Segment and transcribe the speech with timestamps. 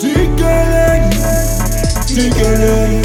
[0.00, 1.10] Dikeleri,
[2.06, 3.02] dikeleri,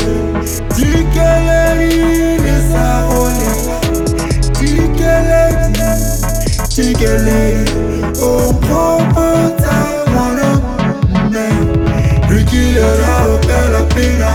[0.75, 3.51] dikeleri ne sarole.
[4.59, 5.73] Dikeleri,
[6.75, 7.65] dikeleri,
[8.21, 10.61] o proprio tavolo.
[12.27, 14.31] Richiederà per la pena.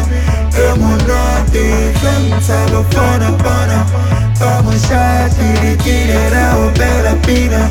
[0.53, 3.85] E monate, senza lo fana pana.
[4.33, 7.71] Siamo sciati, richiederà per la pena.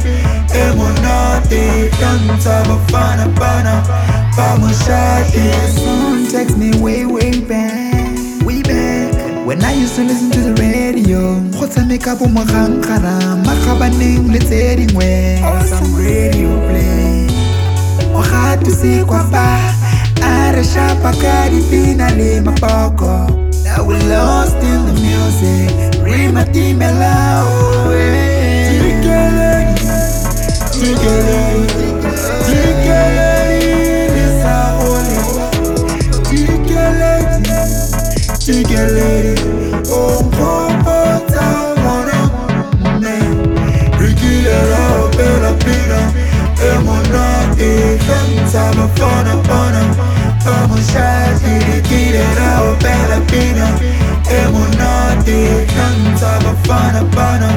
[0.49, 4.27] E monate, senza lo fana pana.
[4.38, 5.50] Vamos shati.
[5.73, 9.13] Song takes me way way back, way back.
[9.46, 14.76] When I used to listen to the radio Go tshameka bo mogankgara magabaneng le tse
[14.77, 15.41] dingwe.
[15.41, 17.27] Awesome radio play.
[18.13, 19.73] Mogatu se kwa fa
[20.22, 23.27] A re shapa ka dipina le mapoko
[23.63, 26.04] Now we lost in the music.
[26.04, 27.66] Re matimela oh
[48.58, 49.82] Bafana pana
[50.44, 53.68] Vamos shati Rikilera opela pina
[54.38, 57.50] Emonate Fenta bafana pana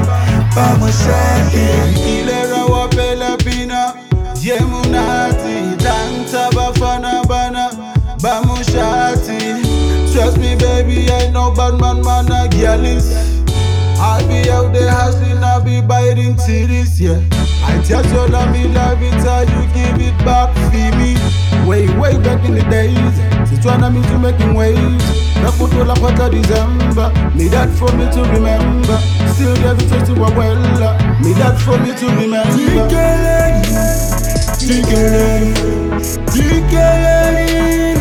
[0.55, 3.95] Vamos shati Kilera wapela pina
[4.43, 7.71] Yemunati Danta bafana bana
[8.21, 13.41] Bamushati Trust me baby I know bad man man a girlies
[14.03, 15.83] I be out there hustling, I be
[16.21, 17.21] biting titties, yeah.
[17.65, 21.17] I tell you love me, love it, how you give it back for me.
[21.67, 22.97] Way, way back in the days
[23.47, 25.05] Sitwana me to making waves
[25.43, 28.99] Nakutola kwata December Me that for me to remember.
[29.35, 30.57] Still every church to a well
[31.21, 32.51] Me that for me to remember.
[32.57, 33.77] Tikeleni,
[34.59, 35.55] tikeleni,
[36.33, 38.01] tikeleni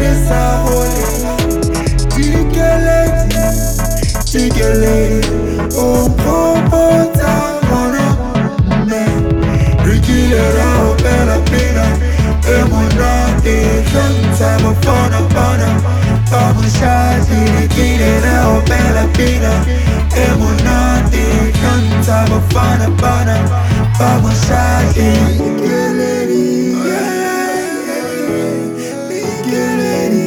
[14.39, 15.67] fenta bafana pana.
[16.31, 19.51] Vamos shati, rikilera opela pina,
[20.15, 21.25] emonate
[21.59, 23.35] fenta bafana pana.
[23.99, 26.75] Vamos shati, tikeleni,
[29.09, 30.25] tikeleni.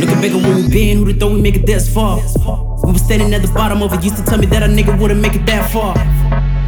[0.00, 2.18] Looking back at when we been, who'da thought we make it this far?
[2.84, 4.98] We was standing at the bottom of it, used to tell me that a nigga
[4.98, 5.94] wouldn't make it that far.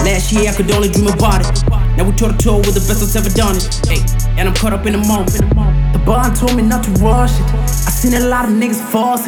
[0.06, 1.66] Last year I could only dream about it.
[1.96, 3.66] Now we toe to toe with the best that's ever done it.
[3.88, 3.98] Hey,
[4.38, 5.32] and I'm caught up in the moment.
[5.34, 7.46] The bond told me not to rush it.
[7.54, 9.26] I seen a lot of niggas false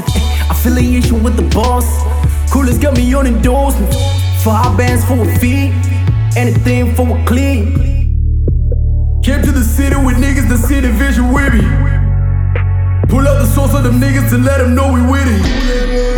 [0.48, 1.86] affiliation with the boss.
[2.52, 3.92] Coolest got me on endorsement.
[4.44, 5.74] Five bands for a fee,
[6.36, 7.82] anything for a clean.
[9.24, 11.66] Came to the city with niggas that see the vision with me.
[13.08, 16.15] Pull up the source of them niggas to let them know we with it.